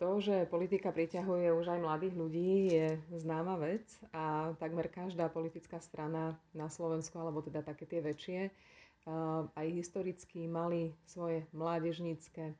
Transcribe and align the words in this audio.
To, 0.00 0.16
že 0.16 0.48
politika 0.48 0.88
priťahuje 0.96 1.52
už 1.52 1.76
aj 1.76 1.84
mladých 1.84 2.14
ľudí, 2.16 2.72
je 2.72 2.96
známa 3.20 3.60
vec 3.60 3.84
a 4.16 4.56
takmer 4.56 4.88
každá 4.88 5.28
politická 5.28 5.76
strana 5.76 6.40
na 6.56 6.72
Slovensku, 6.72 7.20
alebo 7.20 7.44
teda 7.44 7.60
také 7.60 7.84
tie 7.84 8.00
väčšie, 8.00 8.48
aj 9.52 9.66
historicky 9.68 10.48
mali 10.48 10.96
svoje 11.04 11.44
mládežnícke 11.52 12.56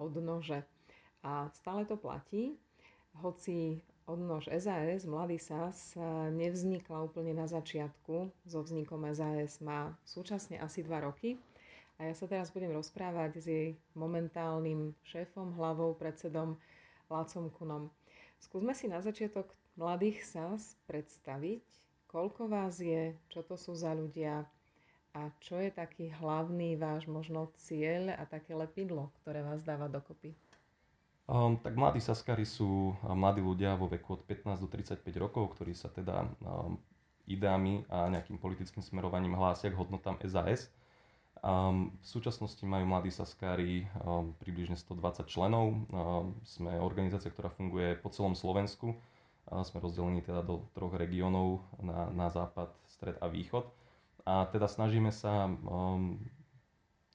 odnože. 0.00 0.64
A 1.20 1.52
stále 1.52 1.84
to 1.84 2.00
platí, 2.00 2.56
hoci 3.20 3.84
odnož 4.08 4.48
SAS, 4.48 5.04
Mladý 5.04 5.36
SAS, 5.36 5.92
nevznikla 6.32 7.04
úplne 7.04 7.36
na 7.36 7.44
začiatku. 7.44 8.32
So 8.48 8.64
vznikom 8.64 9.04
SAS 9.12 9.60
má 9.60 9.92
súčasne 10.08 10.56
asi 10.56 10.80
2 10.80 10.96
roky. 11.04 11.36
A 12.00 12.08
ja 12.08 12.16
sa 12.16 12.24
teraz 12.24 12.48
budem 12.48 12.72
rozprávať 12.72 13.30
s 13.36 13.44
jej 13.44 13.68
momentálnym 13.92 14.96
šéfom, 15.04 15.52
hlavou, 15.60 15.92
predsedom 15.92 16.56
Lácom 17.10 17.50
Kunom. 17.50 17.90
Skúsme 18.38 18.72
si 18.72 18.86
na 18.86 19.02
začiatok 19.02 19.50
mladých 19.74 20.22
SAS 20.24 20.78
predstaviť, 20.86 21.60
koľko 22.06 22.46
vás 22.46 22.78
je, 22.78 23.18
čo 23.28 23.42
to 23.42 23.58
sú 23.58 23.74
za 23.74 23.92
ľudia 23.92 24.46
a 25.10 25.26
čo 25.42 25.58
je 25.58 25.74
taký 25.74 26.14
hlavný 26.22 26.78
váš 26.78 27.10
možno 27.10 27.50
cieľ 27.58 28.14
a 28.14 28.22
také 28.24 28.54
lepidlo, 28.54 29.10
ktoré 29.22 29.42
vás 29.42 29.58
dáva 29.66 29.90
dokopy. 29.90 30.30
Um, 31.30 31.58
tak 31.62 31.78
mladí 31.78 32.02
saskari 32.02 32.42
sú 32.42 32.94
mladí 33.06 33.38
ľudia 33.38 33.78
vo 33.78 33.86
veku 33.86 34.18
od 34.18 34.22
15 34.26 34.66
do 34.66 34.68
35 34.70 35.02
rokov, 35.18 35.54
ktorí 35.54 35.74
sa 35.74 35.86
teda 35.90 36.26
um, 36.42 36.74
ideami 37.30 37.86
a 37.86 38.10
nejakým 38.10 38.38
politickým 38.38 38.82
smerovaním 38.82 39.38
hlásia 39.38 39.70
k 39.70 39.78
hodnotám 39.78 40.18
SAS. 40.26 40.70
Um, 41.40 41.96
v 42.04 42.06
súčasnosti 42.06 42.60
majú 42.68 42.84
mladí 42.84 43.08
Saskári 43.08 43.88
um, 44.04 44.36
približne 44.44 44.76
120 44.76 45.24
členov. 45.24 45.72
Um, 45.72 46.36
sme 46.44 46.76
organizácia, 46.76 47.32
ktorá 47.32 47.48
funguje 47.48 47.96
po 47.96 48.12
celom 48.12 48.36
Slovensku. 48.36 48.92
Uh, 49.48 49.64
sme 49.64 49.80
rozdelení 49.80 50.20
teda 50.20 50.44
do 50.44 50.68
troch 50.76 50.92
regiónov 50.92 51.64
na, 51.80 52.12
na 52.12 52.28
západ, 52.28 52.68
stred 52.92 53.16
a 53.24 53.32
východ. 53.32 53.64
A 54.28 54.52
teda 54.52 54.68
snažíme 54.68 55.08
sa 55.16 55.48
um, 55.48 56.20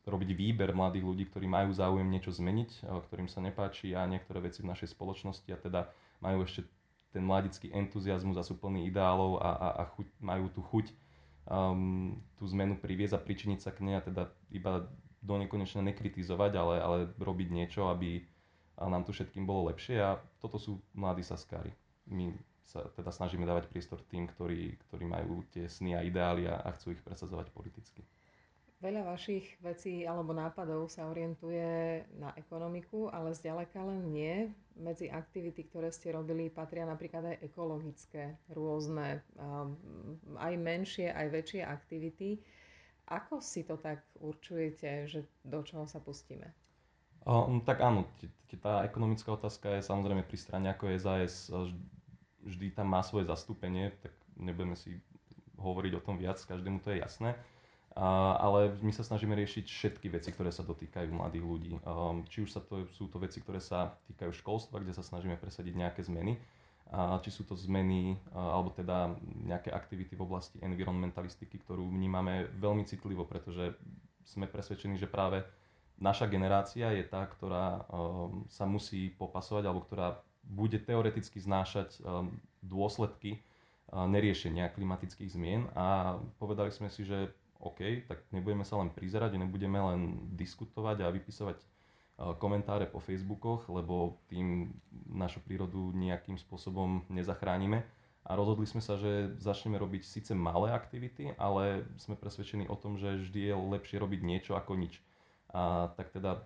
robiť 0.09 0.29
výber 0.33 0.73
mladých 0.73 1.05
ľudí, 1.05 1.23
ktorí 1.29 1.45
majú 1.45 1.69
záujem 1.77 2.09
niečo 2.09 2.33
zmeniť, 2.33 2.81
uh, 2.81 2.97
ktorým 3.05 3.29
sa 3.29 3.45
nepáči 3.45 3.93
a 3.93 4.09
niektoré 4.09 4.41
veci 4.41 4.65
v 4.65 4.73
našej 4.73 4.89
spoločnosti 4.97 5.53
a 5.53 5.61
teda 5.61 5.81
majú 6.17 6.41
ešte 6.41 6.65
ten 7.13 7.21
mladický 7.21 7.69
entuziasmus 7.77 8.41
a 8.41 8.43
sú 8.43 8.57
plní 8.57 8.89
ideálov 8.89 9.37
a, 9.37 9.49
a, 9.53 9.67
a 9.79 9.83
chuť, 9.93 10.07
majú 10.17 10.49
tú 10.49 10.65
chuť 10.65 11.04
um, 11.49 12.17
tú 12.38 12.43
zmenu 12.51 12.77
priviesť 12.77 13.17
a 13.17 13.23
pričiniť 13.23 13.59
sa 13.61 13.71
k 13.73 13.85
nej 13.85 13.95
a 13.97 14.05
teda 14.05 14.29
iba 14.53 14.89
do 15.25 15.35
nekonečna 15.41 15.81
nekritizovať, 15.81 16.51
ale, 16.53 16.75
ale 16.81 16.97
robiť 17.17 17.49
niečo, 17.49 17.89
aby 17.89 18.21
nám 18.77 19.07
tu 19.07 19.15
všetkým 19.15 19.47
bolo 19.47 19.71
lepšie 19.73 19.97
a 19.97 20.21
toto 20.38 20.61
sú 20.61 20.77
mladí 20.93 21.25
saskári. 21.25 21.73
My 22.05 22.29
sa 22.66 22.85
teda 22.93 23.09
snažíme 23.09 23.47
dávať 23.47 23.71
priestor 23.71 24.01
tým, 24.05 24.29
ktorí, 24.29 24.77
ktorí 24.89 25.05
majú 25.07 25.45
tie 25.49 25.66
sny 25.66 25.97
a 25.97 26.05
ideály 26.05 26.45
a, 26.45 26.61
a 26.61 26.69
chcú 26.75 26.93
ich 26.93 27.01
presadzovať 27.01 27.49
politicky. 27.55 28.05
Veľa 28.86 29.02
vašich 29.02 29.58
vecí 29.66 30.05
alebo 30.05 30.30
nápadov 30.30 30.94
sa 30.94 31.09
orientuje 31.09 32.05
na 32.22 32.30
ekonomiku, 32.38 33.09
ale 33.09 33.33
zďaleka 33.33 33.81
len 33.81 34.14
nie. 34.14 34.45
Medzi 34.78 35.09
aktivity, 35.09 35.66
ktoré 35.66 35.89
ste 35.89 36.14
robili, 36.14 36.53
patria 36.53 36.86
napríklad 36.86 37.33
aj 37.33 37.41
ekologické, 37.41 38.38
rôzne, 38.53 39.25
aj 40.38 40.53
menšie, 40.61 41.09
aj 41.09 41.33
väčšie 41.33 41.66
aktivity. 41.66 42.45
Ako 43.09 43.41
si 43.41 43.66
to 43.66 43.81
tak 43.81 44.06
určujete, 44.22 45.09
že 45.09 45.25
do 45.41 45.66
čoho 45.66 45.89
sa 45.89 45.97
pustíme? 45.97 46.53
Um, 47.25 47.66
tak 47.66 47.81
áno, 47.81 48.06
tá 48.61 48.86
ekonomická 48.86 49.33
otázka 49.33 49.81
je 49.81 49.81
samozrejme 49.81 50.30
pri 50.30 50.38
strane 50.38 50.69
ako 50.69 50.94
je 50.94 51.02
SAS, 51.02 51.50
vždy 52.45 52.78
tam 52.78 52.94
má 52.94 53.02
svoje 53.02 53.25
zastúpenie, 53.25 53.97
tak 54.06 54.13
nebudeme 54.38 54.78
si 54.78 55.02
hovoriť 55.58 55.91
o 55.97 56.06
tom 56.06 56.22
viac, 56.22 56.38
každému 56.38 56.86
to 56.86 56.94
je 56.94 57.02
jasné. 57.02 57.33
Ale 57.95 58.75
my 58.83 58.91
sa 58.91 59.07
snažíme 59.07 59.31
riešiť 59.39 59.66
všetky 59.72 60.11
veci, 60.11 60.35
ktoré 60.35 60.51
sa 60.51 60.67
dotýkajú 60.67 61.16
mladých 61.16 61.45
ľudí. 61.47 61.72
Um, 61.88 62.28
či 62.28 62.44
už 62.44 62.51
sa 62.51 62.59
to, 62.59 62.83
sú 62.91 63.07
to 63.07 63.23
veci, 63.23 63.39
ktoré 63.39 63.63
sa 63.63 63.95
týkajú 64.11 64.35
školstva, 64.35 64.83
kde 64.83 64.91
sa 64.91 65.00
snažíme 65.00 65.39
presadiť 65.39 65.73
nejaké 65.79 66.03
zmeny, 66.03 66.35
či 67.23 67.29
sú 67.33 67.47
to 67.47 67.57
zmeny, 67.57 68.13
alebo 68.35 68.69
teda 68.69 69.16
nejaké 69.41 69.73
aktivity 69.73 70.13
v 70.13 70.22
oblasti 70.22 70.61
environmentalistiky, 70.61 71.57
ktorú 71.66 71.89
vnímame 71.89 72.51
veľmi 72.61 72.85
citlivo, 72.85 73.25
pretože 73.25 73.73
sme 74.25 74.45
presvedčení, 74.45 75.00
že 75.00 75.09
práve 75.09 75.41
naša 75.97 76.27
generácia 76.27 76.91
je 76.91 77.03
tá, 77.07 77.23
ktorá 77.25 77.88
um, 77.88 78.44
sa 78.51 78.67
musí 78.67 79.13
popasovať, 79.16 79.63
alebo 79.66 79.85
ktorá 79.88 80.19
bude 80.45 80.77
teoreticky 80.77 81.39
znášať 81.39 82.03
um, 82.03 82.29
dôsledky 82.62 83.39
uh, 83.39 84.06
neriešenia 84.06 84.73
klimatických 84.75 85.31
zmien 85.31 85.72
a 85.73 86.19
povedali 86.38 86.69
sme 86.69 86.91
si, 86.91 87.07
že 87.07 87.31
OK, 87.59 88.05
tak 88.05 88.23
nebudeme 88.35 88.67
sa 88.67 88.77
len 88.77 88.91
prizerať, 88.91 89.39
nebudeme 89.39 89.79
len 89.79 90.01
diskutovať 90.35 91.05
a 91.05 91.13
vypisovať 91.13 91.57
komentáre 92.39 92.88
po 92.88 93.03
Facebookoch, 93.03 93.67
lebo 93.67 94.23
tým 94.31 94.71
našu 95.11 95.43
prírodu 95.43 95.91
nejakým 95.91 96.39
spôsobom 96.39 97.03
nezachránime. 97.11 97.83
A 98.25 98.33
rozhodli 98.33 98.65
sme 98.65 98.81
sa, 98.81 98.97
že 98.97 99.38
začneme 99.38 99.77
robiť 99.77 100.01
síce 100.01 100.31
malé 100.33 100.73
aktivity, 100.73 101.38
ale 101.38 101.85
sme 102.01 102.17
presvedčení 102.17 102.65
o 102.65 102.79
tom, 102.79 102.97
že 102.97 103.21
vždy 103.21 103.53
je 103.53 103.53
lepšie 103.53 104.01
robiť 104.01 104.21
niečo 104.25 104.57
ako 104.57 104.79
nič. 104.79 104.97
A 105.53 105.94
tak 105.94 106.09
teda 106.09 106.41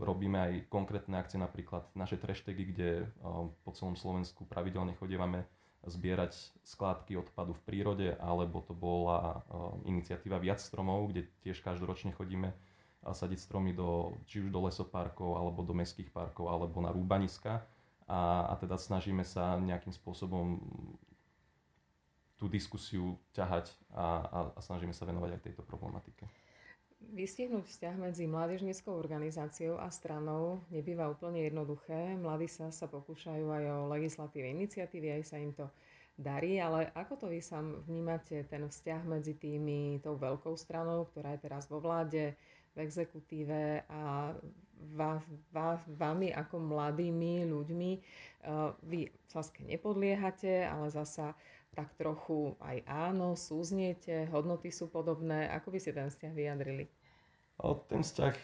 robíme 0.00 0.38
aj 0.40 0.52
konkrétne 0.72 1.20
akcie, 1.20 1.36
napríklad 1.36 1.84
naše 1.92 2.16
treštegy, 2.16 2.72
kde 2.72 2.90
o, 3.20 3.54
po 3.62 3.70
celom 3.76 3.94
Slovensku 3.94 4.48
pravidelne 4.48 4.96
chodievame 4.98 5.46
zbierať 5.88 6.36
skládky 6.64 7.16
odpadu 7.18 7.56
v 7.56 7.64
prírode, 7.64 8.08
alebo 8.20 8.60
to 8.60 8.76
bola 8.76 9.42
iniciatíva 9.88 10.38
Viac 10.38 10.60
stromov, 10.60 11.10
kde 11.10 11.26
tiež 11.42 11.64
každoročne 11.64 12.12
chodíme 12.12 12.52
sadiť 13.02 13.38
stromy 13.40 13.72
do, 13.72 14.16
či 14.28 14.44
už 14.44 14.50
do 14.52 14.60
lesoparkov, 14.64 15.38
alebo 15.38 15.64
do 15.64 15.72
mestských 15.72 16.12
parkov, 16.12 16.50
alebo 16.50 16.82
na 16.82 16.92
rúbaniska. 16.92 17.62
A, 18.08 18.48
a 18.48 18.54
teda 18.56 18.80
snažíme 18.80 19.24
sa 19.24 19.60
nejakým 19.60 19.92
spôsobom 19.92 20.60
tú 22.38 22.46
diskusiu 22.46 23.18
ťahať 23.34 23.74
a, 23.92 24.06
a, 24.24 24.38
a 24.56 24.60
snažíme 24.62 24.94
sa 24.94 25.04
venovať 25.04 25.36
aj 25.36 25.44
tejto 25.44 25.62
problematike. 25.66 26.24
Vystihnúť 26.98 27.70
vzťah 27.70 27.94
medzi 27.94 28.26
mládežníckou 28.26 28.90
organizáciou 28.90 29.78
a 29.78 29.86
stranou 29.86 30.66
nebýva 30.74 31.06
úplne 31.06 31.46
jednoduché. 31.46 32.18
Mladí 32.18 32.50
sa 32.50 32.74
sa 32.74 32.90
pokúšajú 32.90 33.46
aj 33.46 33.64
o 33.70 33.78
legislatíve 33.94 34.50
iniciatívy, 34.50 35.14
aj 35.14 35.22
sa 35.22 35.38
im 35.38 35.54
to 35.54 35.70
darí, 36.18 36.58
ale 36.58 36.90
ako 36.98 37.14
to 37.14 37.26
vy 37.30 37.38
sám 37.38 37.86
vnímate 37.86 38.42
ten 38.50 38.66
vzťah 38.66 39.06
medzi 39.06 39.38
tými, 39.38 40.02
tou 40.02 40.18
veľkou 40.18 40.58
stranou, 40.58 41.06
ktorá 41.14 41.38
je 41.38 41.46
teraz 41.46 41.70
vo 41.70 41.78
vláde, 41.78 42.34
v 42.74 42.76
exekutíve 42.82 43.86
a 43.86 44.34
vás, 44.94 45.22
vás, 45.54 45.78
vami 45.86 46.34
ako 46.34 46.58
mladými 46.58 47.46
ľuďmi. 47.46 47.90
Vy 48.86 49.10
Saske 49.30 49.62
nepodliehate, 49.66 50.66
ale 50.66 50.90
zasa 50.90 51.34
tak 51.74 51.94
trochu 51.94 52.56
aj 52.58 52.82
áno, 52.86 53.38
súzniete, 53.38 54.26
hodnoty 54.32 54.72
sú 54.72 54.90
podobné. 54.90 55.46
Ako 55.52 55.70
by 55.70 55.78
ste 55.78 55.94
ten 55.94 56.08
vzťah 56.10 56.32
vyjadrili? 56.34 56.84
O, 57.58 57.74
ten 57.86 58.02
vzťah 58.02 58.34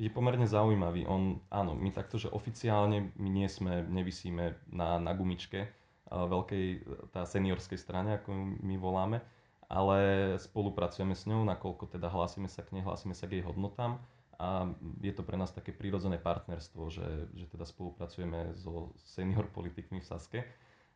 je 0.00 0.08
pomerne 0.08 0.48
zaujímavý. 0.48 1.04
On, 1.04 1.38
áno, 1.52 1.76
my 1.76 1.92
takto, 1.92 2.16
že 2.16 2.32
oficiálne 2.32 3.12
my 3.20 3.28
nie 3.28 3.48
sme, 3.50 3.84
nevisíme 3.84 4.56
na, 4.72 4.96
na 4.96 5.12
gumičke 5.12 5.68
veľkej, 6.10 6.66
tá 7.14 7.22
seniorskej 7.22 7.78
strane, 7.78 8.18
ako 8.18 8.34
my 8.58 8.74
voláme, 8.80 9.22
ale 9.70 9.98
spolupracujeme 10.42 11.14
s 11.14 11.30
ňou, 11.30 11.46
nakoľko 11.46 11.86
teda 11.86 12.10
hlásime 12.10 12.50
sa 12.50 12.66
k 12.66 12.74
nej, 12.74 12.82
hlásime 12.82 13.14
sa 13.14 13.30
k 13.30 13.38
jej 13.38 13.44
hodnotám 13.46 14.02
a 14.40 14.66
je 15.04 15.12
to 15.14 15.22
pre 15.22 15.38
nás 15.38 15.54
také 15.54 15.70
prírodzené 15.70 16.18
partnerstvo, 16.18 16.90
že, 16.90 17.30
že 17.36 17.46
teda 17.46 17.62
spolupracujeme 17.62 18.56
so 18.58 18.90
senior 18.98 19.46
politikmi 19.54 20.02
v 20.02 20.08
Saske 20.08 20.40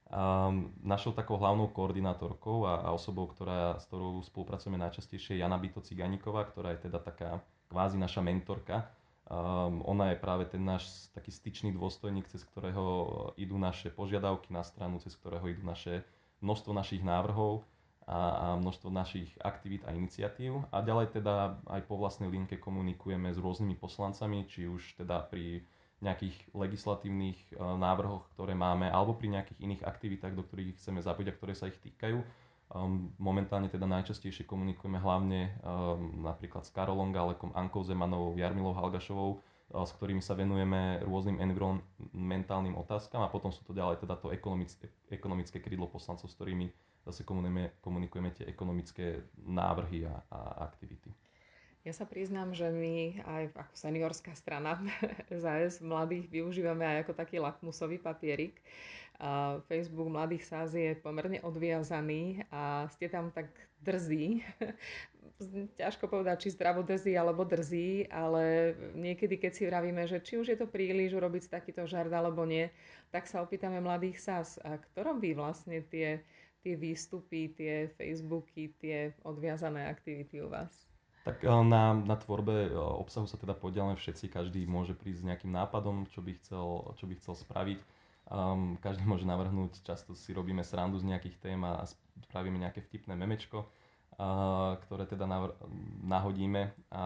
Um, 0.04 0.68
našou 0.84 1.16
takou 1.16 1.40
hlavnou 1.40 1.72
koordinátorkou 1.72 2.68
a, 2.68 2.84
a 2.84 2.88
osobou, 2.92 3.24
ktorá, 3.24 3.80
s 3.80 3.88
ktorou 3.88 4.20
spolupracujeme 4.20 4.76
najčastejšie 4.76 5.36
je 5.36 5.40
Jana 5.40 5.56
Byto 5.56 5.80
Ciganíková, 5.80 6.44
ktorá 6.44 6.76
je 6.76 6.86
teda 6.86 7.00
taká 7.00 7.40
kvázi 7.72 7.96
naša 7.96 8.20
mentorka. 8.20 8.84
Um, 9.24 9.80
ona 9.88 10.12
je 10.12 10.20
práve 10.20 10.44
ten 10.44 10.60
náš 10.60 11.08
taký 11.16 11.32
styčný 11.32 11.72
dôstojník, 11.72 12.28
cez 12.28 12.44
ktorého 12.44 12.84
idú 13.40 13.56
naše 13.56 13.88
požiadavky 13.88 14.52
na 14.52 14.60
stranu, 14.60 15.00
cez 15.00 15.16
ktorého 15.16 15.48
idú 15.48 15.64
naše 15.64 16.04
množstvo 16.44 16.76
našich 16.76 17.00
návrhov 17.00 17.64
a, 18.04 18.20
a 18.20 18.46
množstvo 18.60 18.92
našich 18.92 19.32
aktivít 19.40 19.88
a 19.88 19.96
iniciatív. 19.96 20.68
A 20.68 20.84
ďalej 20.84 21.16
teda 21.16 21.56
aj 21.64 21.80
po 21.88 21.96
vlastnej 21.96 22.28
linke 22.28 22.60
komunikujeme 22.60 23.32
s 23.32 23.40
rôznymi 23.40 23.80
poslancami, 23.80 24.44
či 24.44 24.68
už 24.68 25.00
teda 25.00 25.24
pri 25.24 25.64
nejakých 26.04 26.36
legislatívnych 26.52 27.38
eh, 27.50 27.56
návrhoch, 27.58 28.28
ktoré 28.36 28.52
máme, 28.52 28.92
alebo 28.92 29.16
pri 29.16 29.40
nejakých 29.40 29.58
iných 29.64 29.82
aktivitách, 29.88 30.36
do 30.36 30.44
ktorých 30.44 30.76
chceme 30.76 31.00
zapojiť 31.00 31.28
a 31.32 31.36
ktoré 31.36 31.52
sa 31.56 31.66
ich 31.72 31.80
týkajú. 31.80 32.20
Um, 32.74 33.12
momentálne 33.20 33.68
teda 33.68 33.84
najčastejšie 33.84 34.48
komunikujeme 34.48 34.96
hlavne 34.96 35.52
um, 35.60 36.24
napríklad 36.24 36.64
s 36.64 36.72
Karolom 36.72 37.12
Galekom, 37.12 37.52
Ankou 37.52 37.84
Zemanovou, 37.84 38.34
Jarmilou 38.40 38.72
Halgašovou, 38.72 39.44
s 39.74 39.92
ktorými 39.96 40.24
sa 40.24 40.36
venujeme 40.36 41.00
rôznym 41.04 41.40
environmentálnym 41.40 42.76
otázkam 42.76 43.24
a 43.24 43.32
potom 43.32 43.52
sú 43.52 43.64
to 43.64 43.72
ďalej 43.72 44.02
teda 44.02 44.16
to 44.20 44.32
ekonomické, 44.32 44.86
ekonomické 45.12 45.58
krídlo 45.60 45.86
poslancov, 45.88 46.28
s 46.28 46.36
ktorými 46.36 46.66
zase 47.04 47.24
komunikujeme, 47.24 47.78
komunikujeme 47.80 48.30
tie 48.32 48.44
ekonomické 48.48 49.22
návrhy 49.44 50.08
a, 50.08 50.14
a 50.32 50.68
aktivity. 50.68 51.13
Ja 51.84 51.92
sa 51.92 52.08
priznám, 52.08 52.56
že 52.56 52.72
my 52.72 53.20
aj 53.28 53.52
ako 53.52 53.74
seniorská 53.76 54.32
strana 54.32 54.80
ZAS 55.28 55.84
mladých 55.84 56.32
využívame 56.32 56.80
aj 56.80 57.04
ako 57.04 57.12
taký 57.12 57.36
lakmusový 57.36 58.00
papierik. 58.00 58.56
Facebook 59.70 60.10
Mladých 60.10 60.42
Sáz 60.42 60.74
je 60.74 60.96
pomerne 60.98 61.38
odviazaný 61.44 62.42
a 62.50 62.90
ste 62.90 63.06
tam 63.06 63.30
tak 63.30 63.46
drzí. 63.84 64.42
Ťažko 65.80 66.10
povedať, 66.10 66.46
či 66.46 66.56
zdravo 66.56 66.82
drzí 66.82 67.14
alebo 67.14 67.46
drzí, 67.46 68.10
ale 68.10 68.74
niekedy, 68.96 69.38
keď 69.38 69.52
si 69.54 69.62
vravíme, 69.68 70.02
že 70.10 70.18
či 70.18 70.40
už 70.40 70.50
je 70.50 70.58
to 70.58 70.66
príliš 70.66 71.14
urobiť 71.14 71.46
takýto 71.52 71.86
žart 71.86 72.10
alebo 72.10 72.42
nie, 72.42 72.70
tak 73.14 73.30
sa 73.30 73.44
opýtame 73.44 73.78
Mladých 73.78 74.18
Sáz, 74.18 74.58
a 74.66 74.80
kto 74.82 75.04
robí 75.04 75.36
vlastne 75.36 75.84
tie, 75.86 76.22
tie 76.64 76.74
výstupy, 76.74 77.54
tie 77.54 77.92
Facebooky, 77.94 78.74
tie 78.82 79.14
odviazané 79.22 79.86
aktivity 79.86 80.42
u 80.42 80.50
vás? 80.50 80.93
Tak 81.24 81.40
eh, 81.40 81.48
na, 81.48 81.96
na 81.96 82.16
tvorbe 82.20 82.68
eh, 82.68 82.76
obsahu 82.76 83.24
sa 83.24 83.40
teda 83.40 83.56
podielame 83.56 83.96
všetci, 83.96 84.28
každý 84.28 84.68
môže 84.68 84.92
prísť 84.92 85.24
s 85.24 85.26
nejakým 85.32 85.52
nápadom, 85.56 86.04
čo 86.12 86.20
by 86.20 86.36
chcel, 86.38 86.94
čo 87.00 87.08
by 87.08 87.14
chcel 87.18 87.34
spraviť. 87.34 87.80
Um, 88.24 88.76
každý 88.80 89.04
môže 89.10 89.24
navrhnúť, 89.24 89.80
často 89.82 90.12
si 90.12 90.36
robíme 90.36 90.60
srandu 90.60 91.00
z 91.00 91.08
nejakých 91.08 91.36
tém 91.40 91.60
a 91.64 91.88
spravíme 92.28 92.60
nejaké 92.60 92.84
vtipné 92.84 93.16
memečko, 93.16 93.64
uh, 93.64 94.76
ktoré 94.84 95.08
teda 95.08 95.24
navr- 95.24 95.56
nahodíme. 96.04 96.76
A 96.92 97.04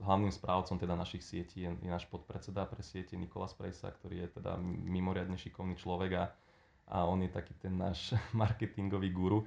hlavným 0.00 0.32
správcom 0.32 0.80
teda 0.80 0.96
našich 0.96 1.20
sietí 1.20 1.68
je, 1.68 1.70
je 1.76 1.90
náš 1.92 2.08
podpredseda 2.08 2.64
pre 2.64 2.80
siete 2.80 3.20
Nikola 3.20 3.52
Sprejsa, 3.52 3.92
ktorý 3.92 4.24
je 4.24 4.40
teda 4.40 4.56
mimoriadne 4.64 5.36
šikovný 5.36 5.76
človek 5.76 6.10
a, 6.16 6.24
a 6.88 7.04
on 7.04 7.20
je 7.20 7.28
taký 7.28 7.52
ten 7.60 7.76
náš 7.76 8.16
marketingový 8.32 9.12
guru 9.12 9.44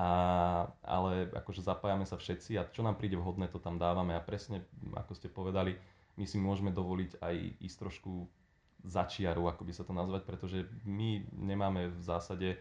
a, 0.00 0.64
ale 0.80 1.28
akože 1.28 1.60
zapájame 1.60 2.08
sa 2.08 2.16
všetci 2.16 2.56
a 2.56 2.64
čo 2.72 2.80
nám 2.80 2.96
príde 2.96 3.20
vhodné, 3.20 3.52
to 3.52 3.60
tam 3.60 3.76
dávame. 3.76 4.16
A 4.16 4.24
presne, 4.24 4.64
ako 4.96 5.12
ste 5.12 5.28
povedali, 5.28 5.76
my 6.16 6.24
si 6.24 6.40
môžeme 6.40 6.72
dovoliť 6.72 7.20
aj 7.20 7.34
ísť 7.60 7.76
trošku 7.76 8.24
začiaru, 8.80 9.44
ako 9.44 9.68
by 9.68 9.72
sa 9.76 9.84
to 9.84 9.92
nazvať, 9.92 10.24
pretože 10.24 10.64
my 10.88 11.20
nemáme 11.36 11.92
v 11.92 12.00
zásade 12.00 12.56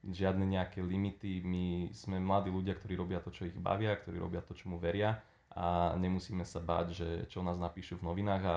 žiadne 0.00 0.48
nejaké 0.48 0.80
limity, 0.80 1.44
my 1.44 1.92
sme 1.92 2.16
mladí 2.24 2.48
ľudia, 2.48 2.72
ktorí 2.72 2.96
robia 2.96 3.20
to, 3.20 3.28
čo 3.28 3.44
ich 3.44 3.58
bavia, 3.60 3.92
ktorí 3.92 4.16
robia 4.16 4.40
to, 4.40 4.56
čo 4.56 4.72
mu 4.72 4.80
veria. 4.80 5.20
A 5.52 5.92
nemusíme 5.98 6.46
sa 6.46 6.62
báť, 6.62 6.86
že 6.94 7.08
čo 7.28 7.44
nás 7.44 7.58
napíšu 7.60 8.00
v 8.00 8.06
novinách. 8.06 8.42
A 8.46 8.56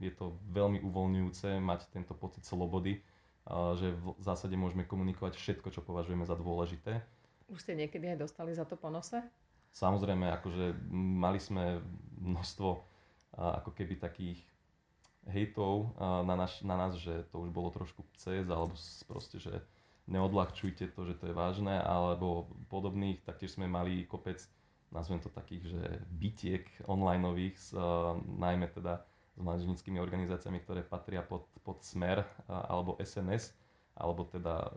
je 0.00 0.10
to 0.10 0.34
veľmi 0.50 0.80
uvoľňujúce 0.80 1.60
mať 1.60 1.92
tento 1.92 2.16
pocit 2.16 2.42
slobody, 2.42 3.04
že 3.76 3.92
v 3.92 4.22
zásade 4.24 4.56
môžeme 4.56 4.88
komunikovať 4.88 5.36
všetko, 5.36 5.68
čo 5.70 5.84
považujeme 5.84 6.24
za 6.24 6.34
dôležité 6.34 7.04
už 7.48 7.58
ste 7.64 7.76
niekedy 7.76 8.12
aj 8.14 8.28
dostali 8.28 8.52
za 8.52 8.68
to 8.68 8.76
ponose? 8.76 9.18
Samozrejme, 9.72 10.28
akože 10.40 10.74
mali 10.92 11.40
sme 11.40 11.80
množstvo 12.20 12.68
ako 13.36 13.70
keby 13.76 14.00
takých 14.00 14.40
hejtov 15.28 15.92
na, 16.00 16.34
naš, 16.34 16.64
na 16.64 16.74
nás, 16.74 16.96
že 16.96 17.28
to 17.28 17.44
už 17.44 17.50
bolo 17.52 17.68
trošku 17.68 18.00
cez, 18.16 18.48
alebo 18.48 18.72
proste, 19.04 19.36
že 19.38 19.60
neodľahčujte 20.08 20.96
to, 20.96 21.00
že 21.04 21.14
to 21.20 21.28
je 21.28 21.34
vážne, 21.36 21.76
alebo 21.84 22.48
podobných. 22.72 23.20
Taktiež 23.28 23.54
sme 23.54 23.68
mali 23.68 24.08
kopec, 24.08 24.40
nazvem 24.88 25.20
to 25.20 25.28
takých, 25.28 25.68
že 25.68 25.82
bitiek 26.16 26.64
onlineových, 26.88 27.54
s, 27.60 27.76
najmä 28.24 28.72
teda 28.72 29.04
s 29.36 29.40
mládežnickými 29.44 30.00
organizáciami, 30.00 30.64
ktoré 30.64 30.80
patria 30.82 31.22
pod, 31.22 31.46
pod 31.62 31.84
Smer 31.84 32.24
alebo 32.48 32.96
SNS, 32.98 33.52
alebo 33.94 34.26
teda 34.26 34.72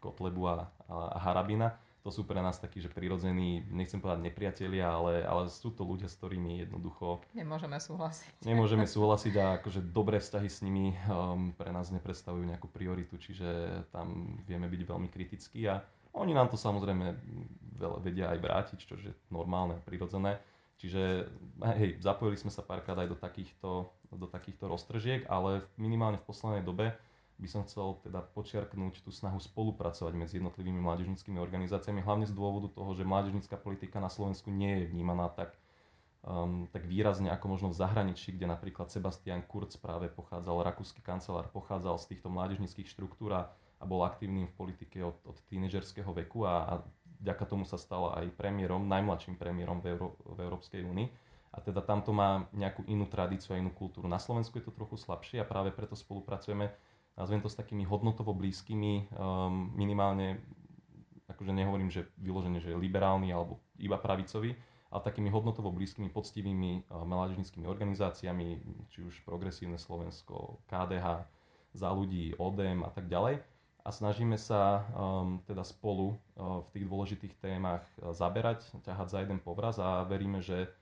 Kotlebu 0.00 0.42
a, 0.48 0.66
a 0.88 1.18
Harabina 1.20 1.76
to 2.06 2.14
sú 2.14 2.22
pre 2.22 2.38
nás 2.38 2.62
takí, 2.62 2.78
že 2.78 2.86
prirodzení, 2.86 3.66
nechcem 3.66 3.98
povedať 3.98 4.30
nepriatelia, 4.30 4.86
ale, 4.86 5.26
ale 5.26 5.50
sú 5.50 5.74
to 5.74 5.82
ľudia, 5.82 6.06
s 6.06 6.14
ktorými 6.22 6.62
jednoducho... 6.62 7.18
Nemôžeme 7.34 7.82
súhlasiť. 7.82 8.46
Nemôžeme 8.46 8.86
súhlasiť 8.86 9.34
a 9.42 9.58
akože 9.58 9.82
dobré 9.90 10.22
vzťahy 10.22 10.46
s 10.46 10.62
nimi 10.62 10.94
um, 11.10 11.50
pre 11.58 11.74
nás 11.74 11.90
nepredstavujú 11.90 12.46
nejakú 12.46 12.70
prioritu, 12.70 13.18
čiže 13.18 13.82
tam 13.90 14.38
vieme 14.46 14.70
byť 14.70 14.86
veľmi 14.86 15.10
kritickí 15.10 15.66
a 15.66 15.82
oni 16.14 16.30
nám 16.30 16.46
to 16.46 16.54
samozrejme 16.54 17.10
veľa 17.74 17.98
vedia 17.98 18.30
aj 18.30 18.38
vrátiť, 18.38 18.78
čo 18.86 18.94
je 18.94 19.10
normálne, 19.34 19.82
prirodzené. 19.82 20.38
Čiže 20.78 21.26
hej, 21.74 21.98
zapojili 21.98 22.38
sme 22.38 22.54
sa 22.54 22.62
párkrát 22.62 23.02
aj 23.02 23.08
do 23.10 23.18
takýchto, 23.18 23.90
do 24.14 24.30
takýchto 24.30 24.70
roztržiek, 24.70 25.26
ale 25.26 25.66
minimálne 25.74 26.22
v 26.22 26.28
poslednej 26.30 26.62
dobe 26.62 26.94
by 27.36 27.48
som 27.48 27.62
chcel 27.68 28.00
teda 28.00 28.24
počiarknúť 28.32 29.04
tú 29.04 29.12
snahu 29.12 29.36
spolupracovať 29.36 30.12
medzi 30.16 30.40
jednotlivými 30.40 30.80
mládežnickými 30.80 31.36
organizáciami, 31.36 32.00
hlavne 32.00 32.24
z 32.24 32.32
dôvodu 32.32 32.72
toho, 32.72 32.96
že 32.96 33.04
mládežnická 33.04 33.60
politika 33.60 34.00
na 34.00 34.08
Slovensku 34.08 34.48
nie 34.48 34.84
je 34.84 34.84
vnímaná 34.88 35.28
tak, 35.28 35.52
um, 36.24 36.64
tak 36.72 36.88
výrazne 36.88 37.28
ako 37.28 37.46
možno 37.52 37.68
v 37.72 37.76
zahraničí, 37.76 38.32
kde 38.32 38.48
napríklad 38.48 38.88
Sebastian 38.88 39.44
Kurz 39.44 39.76
práve 39.76 40.08
pochádzal, 40.08 40.64
rakúsky 40.64 41.04
kancelár, 41.04 41.52
pochádzal 41.52 42.00
z 42.00 42.16
týchto 42.16 42.32
mládežnických 42.32 42.88
štruktúr 42.88 43.36
a, 43.36 43.52
a 43.52 43.84
bol 43.84 44.00
aktívnym 44.08 44.48
v 44.48 44.56
politike 44.56 45.04
od, 45.04 45.20
od 45.28 45.36
tínežerského 45.52 46.08
veku 46.16 46.48
a, 46.48 46.64
a 46.64 46.74
vďaka 47.20 47.44
tomu 47.44 47.68
sa 47.68 47.76
stal 47.76 48.16
aj 48.16 48.32
premiérom, 48.32 48.88
najmladším 48.88 49.36
premiérom 49.36 49.84
v, 49.84 49.92
Euró- 49.92 50.16
v 50.24 50.38
Európskej 50.40 50.88
únii. 50.88 51.08
A 51.56 51.60
teda 51.64 51.80
tamto 51.80 52.12
má 52.12 52.44
nejakú 52.52 52.84
inú 52.84 53.08
tradíciu 53.08 53.56
a 53.56 53.60
inú 53.60 53.72
kultúru. 53.72 54.04
Na 54.04 54.20
Slovensku 54.20 54.60
je 54.60 54.68
to 54.68 54.76
trochu 54.76 55.00
slabšie 55.00 55.40
a 55.40 55.48
práve 55.48 55.72
preto 55.72 55.96
spolupracujeme 55.96 56.68
nazvem 57.16 57.40
to 57.40 57.48
s 57.48 57.56
takými 57.56 57.88
hodnotovo 57.88 58.36
blízkymi, 58.36 59.08
um, 59.16 59.72
minimálne, 59.72 60.38
akože 61.32 61.52
nehovorím, 61.52 61.88
že 61.88 62.06
vyložene, 62.20 62.60
že 62.60 62.76
liberálny 62.76 63.32
alebo 63.32 63.58
iba 63.80 63.96
pravicový, 63.96 64.54
ale 64.92 65.00
takými 65.02 65.32
hodnotovo 65.32 65.72
blízkymi, 65.72 66.12
poctivými 66.12 66.86
uh, 66.86 67.02
mládežnickými 67.02 67.64
organizáciami, 67.66 68.46
či 68.92 69.02
už 69.02 69.24
Progresívne 69.24 69.80
Slovensko, 69.80 70.60
KDH, 70.68 71.24
za 71.76 71.92
ľudí, 71.92 72.32
ODM 72.40 72.88
a 72.88 72.90
tak 72.92 73.08
ďalej. 73.08 73.44
A 73.86 73.88
snažíme 73.94 74.34
sa 74.34 74.82
um, 74.92 75.38
teda 75.46 75.62
spolu 75.62 76.16
uh, 76.36 76.64
v 76.64 76.68
tých 76.74 76.84
dôležitých 76.88 77.34
témach 77.38 77.84
uh, 78.00 78.10
zaberať, 78.10 78.64
ťahať 78.82 79.08
za 79.08 79.18
jeden 79.22 79.38
povraz 79.38 79.78
a 79.78 80.02
veríme, 80.02 80.42
že 80.42 80.72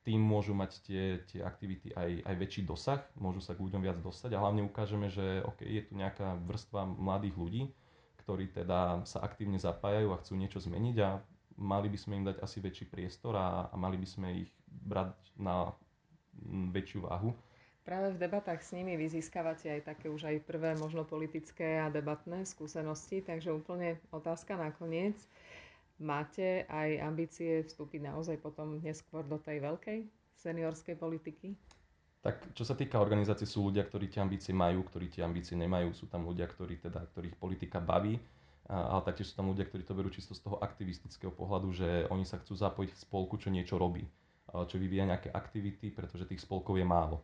tým 0.00 0.20
môžu 0.20 0.56
mať 0.56 0.80
tie, 0.80 1.04
tie 1.28 1.40
aktivity 1.44 1.92
aj, 1.92 2.24
aj 2.24 2.34
väčší 2.40 2.62
dosah, 2.64 3.04
môžu 3.20 3.44
sa 3.44 3.52
k 3.52 3.60
ľuďom 3.60 3.84
viac 3.84 4.00
dostať 4.00 4.32
a 4.32 4.40
hlavne 4.40 4.64
ukážeme, 4.64 5.12
že 5.12 5.44
okay, 5.44 5.68
je 5.68 5.82
tu 5.84 5.92
nejaká 5.92 6.40
vrstva 6.48 6.88
mladých 6.88 7.36
ľudí, 7.36 7.62
ktorí 8.24 8.48
teda 8.48 9.04
sa 9.04 9.20
aktívne 9.20 9.60
zapájajú 9.60 10.08
a 10.12 10.20
chcú 10.24 10.40
niečo 10.40 10.60
zmeniť 10.60 10.96
a 11.04 11.20
mali 11.60 11.92
by 11.92 11.98
sme 12.00 12.24
im 12.24 12.24
dať 12.32 12.40
asi 12.40 12.64
väčší 12.64 12.88
priestor 12.88 13.36
a, 13.36 13.68
a 13.68 13.74
mali 13.76 14.00
by 14.00 14.08
sme 14.08 14.28
ich 14.48 14.50
brať 14.64 15.12
na 15.36 15.76
väčšiu 16.72 17.04
váhu. 17.04 17.36
Práve 17.84 18.12
v 18.12 18.20
debatách 18.22 18.60
s 18.60 18.76
nimi 18.76 18.96
vy 18.96 19.08
získavate 19.08 19.66
aj 19.66 19.82
také 19.92 20.12
už 20.12 20.28
aj 20.28 20.44
prvé 20.44 20.76
možno 20.76 21.04
politické 21.04 21.80
a 21.80 21.88
debatné 21.88 22.44
skúsenosti, 22.44 23.24
takže 23.24 23.50
úplne 23.50 23.96
otázka 24.12 24.56
nakoniec. 24.56 25.16
Máte 26.00 26.64
aj 26.72 26.96
ambície 27.04 27.60
vstúpiť 27.60 28.08
naozaj 28.08 28.40
potom 28.40 28.80
neskôr 28.80 29.20
do 29.20 29.36
tej 29.36 29.60
veľkej 29.60 30.08
seniorskej 30.32 30.96
politiky? 30.96 31.52
Tak 32.24 32.56
čo 32.56 32.64
sa 32.64 32.72
týka 32.72 32.96
organizácie, 32.96 33.44
sú 33.44 33.68
ľudia, 33.68 33.84
ktorí 33.84 34.08
tie 34.08 34.24
ambície 34.24 34.56
majú, 34.56 34.80
ktorí 34.88 35.12
tie 35.12 35.24
ambície 35.24 35.56
nemajú. 35.60 35.92
Sú 35.92 36.08
tam 36.08 36.24
ľudia, 36.24 36.48
ktorí 36.48 36.80
teda, 36.80 37.04
ktorých 37.12 37.36
politika 37.36 37.84
baví, 37.84 38.16
ale 38.68 39.00
taktiež 39.04 39.32
sú 39.32 39.44
tam 39.44 39.52
ľudia, 39.52 39.68
ktorí 39.68 39.84
to 39.84 39.92
berú 39.92 40.08
čisto 40.08 40.32
z 40.32 40.40
toho 40.40 40.56
aktivistického 40.60 41.32
pohľadu, 41.36 41.68
že 41.72 41.88
oni 42.08 42.24
sa 42.24 42.40
chcú 42.40 42.56
zapojiť 42.56 42.90
v 42.96 43.02
spolku, 43.04 43.36
čo 43.36 43.52
niečo 43.52 43.76
robí, 43.76 44.04
čo 44.48 44.76
vyvíja 44.80 45.04
nejaké 45.04 45.28
aktivity, 45.28 45.92
pretože 45.92 46.24
tých 46.24 46.40
spolkov 46.40 46.80
je 46.80 46.86
málo. 46.88 47.20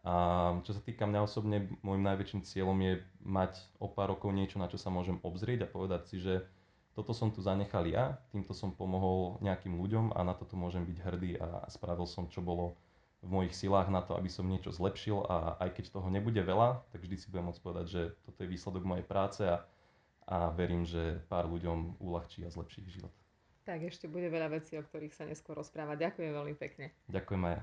A 0.00 0.56
čo 0.64 0.72
sa 0.72 0.80
týka 0.80 1.04
mňa 1.04 1.20
osobne, 1.24 1.68
môjim 1.84 2.04
najväčším 2.04 2.40
cieľom 2.44 2.76
je 2.84 2.92
mať 3.20 3.60
o 3.76 3.88
pár 3.92 4.16
rokov 4.16 4.32
niečo, 4.32 4.56
na 4.56 4.68
čo 4.68 4.80
sa 4.80 4.88
môžem 4.88 5.20
obzrieť 5.20 5.64
a 5.64 5.72
povedať 5.72 6.08
si, 6.08 6.16
že 6.16 6.44
toto 6.94 7.14
som 7.14 7.30
tu 7.30 7.38
zanechal 7.40 7.86
ja, 7.86 8.18
týmto 8.34 8.50
som 8.50 8.74
pomohol 8.74 9.38
nejakým 9.40 9.78
ľuďom 9.78 10.12
a 10.14 10.20
na 10.26 10.34
toto 10.34 10.58
môžem 10.58 10.82
byť 10.82 10.98
hrdý 11.00 11.30
a 11.38 11.64
spravil 11.70 12.06
som, 12.06 12.26
čo 12.26 12.42
bolo 12.42 12.74
v 13.20 13.28
mojich 13.28 13.52
silách 13.52 13.92
na 13.92 14.00
to, 14.00 14.16
aby 14.16 14.32
som 14.32 14.48
niečo 14.48 14.72
zlepšil 14.72 15.28
a 15.28 15.60
aj 15.60 15.76
keď 15.76 15.84
toho 15.92 16.08
nebude 16.08 16.40
veľa, 16.40 16.80
tak 16.88 17.04
vždy 17.04 17.16
si 17.20 17.28
budem 17.28 17.52
môcť 17.52 17.62
povedať, 17.62 17.86
že 17.86 18.02
toto 18.24 18.38
je 18.42 18.48
výsledok 18.48 18.82
mojej 18.82 19.04
práce 19.04 19.44
a, 19.44 19.60
a 20.24 20.48
verím, 20.56 20.88
že 20.88 21.20
pár 21.28 21.44
ľuďom 21.46 22.00
uľahčí 22.00 22.48
a 22.48 22.52
zlepší 22.52 22.80
ich 22.88 22.96
život. 22.96 23.12
Tak 23.68 23.84
ešte 23.84 24.08
bude 24.08 24.32
veľa 24.32 24.56
vecí, 24.56 24.80
o 24.80 24.82
ktorých 24.82 25.12
sa 25.12 25.28
neskôr 25.28 25.52
rozprávať. 25.52 26.10
Ďakujem 26.10 26.32
veľmi 26.32 26.54
pekne. 26.56 26.96
Ďakujem 27.12 27.42
aj 27.44 27.54
ja. 27.60 27.62